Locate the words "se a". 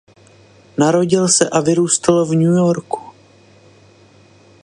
1.27-1.59